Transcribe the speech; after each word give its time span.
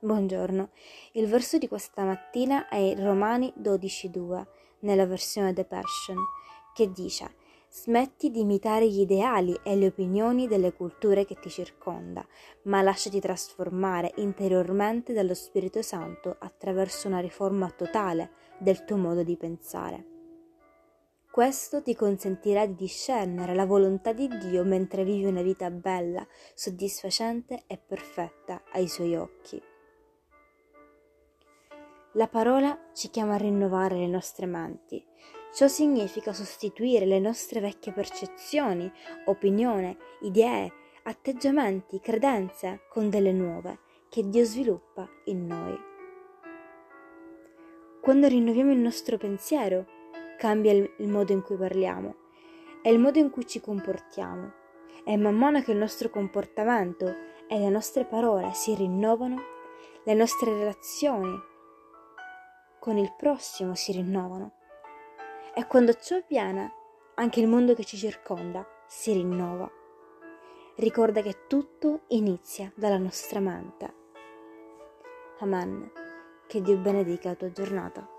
Buongiorno. 0.00 0.70
Il 1.14 1.26
verso 1.26 1.58
di 1.58 1.66
questa 1.66 2.04
mattina 2.04 2.68
è 2.68 2.94
Romani 2.96 3.52
12:2, 3.56 4.46
nella 4.82 5.06
versione 5.06 5.52
The 5.52 5.64
Passion, 5.64 6.16
che 6.72 6.92
dice: 6.92 7.34
Smetti 7.68 8.30
di 8.30 8.38
imitare 8.38 8.88
gli 8.88 9.00
ideali 9.00 9.58
e 9.64 9.74
le 9.74 9.86
opinioni 9.86 10.46
delle 10.46 10.72
culture 10.72 11.24
che 11.24 11.34
ti 11.34 11.50
circonda, 11.50 12.24
ma 12.66 12.80
lasciati 12.80 13.18
trasformare 13.18 14.12
interiormente 14.18 15.12
dallo 15.12 15.34
Spirito 15.34 15.82
Santo 15.82 16.36
attraverso 16.38 17.08
una 17.08 17.18
riforma 17.18 17.68
totale 17.70 18.30
del 18.60 18.84
tuo 18.84 18.98
modo 18.98 19.24
di 19.24 19.36
pensare. 19.36 20.06
Questo 21.28 21.82
ti 21.82 21.96
consentirà 21.96 22.66
di 22.66 22.76
discernere 22.76 23.52
la 23.52 23.66
volontà 23.66 24.12
di 24.12 24.28
Dio 24.28 24.62
mentre 24.62 25.02
vivi 25.02 25.24
una 25.24 25.42
vita 25.42 25.68
bella, 25.72 26.24
soddisfacente 26.54 27.64
e 27.66 27.78
perfetta 27.78 28.62
ai 28.70 28.86
suoi 28.86 29.16
occhi. 29.16 29.60
La 32.18 32.26
parola 32.26 32.76
ci 32.94 33.10
chiama 33.10 33.34
a 33.34 33.36
rinnovare 33.36 33.94
le 33.94 34.08
nostre 34.08 34.46
menti. 34.46 35.00
Ciò 35.54 35.68
significa 35.68 36.32
sostituire 36.32 37.06
le 37.06 37.20
nostre 37.20 37.60
vecchie 37.60 37.92
percezioni, 37.92 38.90
opinioni, 39.26 39.96
idee, 40.22 40.72
atteggiamenti, 41.04 42.00
credenze 42.00 42.80
con 42.88 43.08
delle 43.08 43.30
nuove 43.30 43.78
che 44.08 44.28
Dio 44.28 44.44
sviluppa 44.44 45.08
in 45.26 45.46
noi. 45.46 45.78
Quando 48.00 48.26
rinnoviamo 48.26 48.72
il 48.72 48.78
nostro 48.78 49.16
pensiero, 49.16 49.86
cambia 50.38 50.72
il, 50.72 51.08
modo 51.08 51.30
in 51.30 51.42
cui 51.42 51.56
parliamo 51.56 52.16
e 52.82 52.90
il 52.90 52.98
modo 52.98 53.20
in 53.20 53.30
cui 53.30 53.46
ci 53.46 53.60
comportiamo. 53.60 54.52
E 55.04 55.16
man 55.16 55.36
mano 55.36 55.62
che 55.62 55.70
il 55.70 55.78
nostro 55.78 56.10
comportamento 56.10 57.06
e 57.46 57.60
le 57.60 57.68
nostre 57.68 58.04
parole 58.04 58.54
si 58.54 58.74
rinnovano, 58.74 59.40
le 60.02 60.14
nostre 60.14 60.52
relazioni 60.52 61.56
con 62.78 62.96
il 62.96 63.12
prossimo 63.16 63.74
si 63.74 63.92
rinnovano. 63.92 64.52
E 65.54 65.66
quando 65.66 65.94
ciò 65.94 66.16
avviene, 66.16 66.72
anche 67.14 67.40
il 67.40 67.48
mondo 67.48 67.74
che 67.74 67.84
ci 67.84 67.96
circonda 67.96 68.66
si 68.86 69.12
rinnova. 69.12 69.70
Ricorda 70.76 71.20
che 71.22 71.46
tutto 71.48 72.02
inizia 72.08 72.72
dalla 72.76 72.98
nostra 72.98 73.40
mente. 73.40 73.94
Amen. 75.40 75.90
Che 76.46 76.60
Dio 76.60 76.76
benedica 76.76 77.30
la 77.30 77.34
tua 77.34 77.50
giornata. 77.50 78.17